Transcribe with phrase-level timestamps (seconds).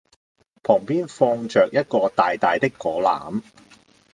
[0.63, 3.43] 旁邊放著一個大大的果籃